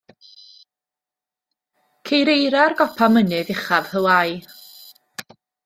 Ceir 2.07 2.31
eira 2.35 2.63
ar 2.63 2.75
gopa 2.81 3.11
mynydd 3.19 3.55
uchaf 3.57 3.93
Hawaii. 3.95 4.37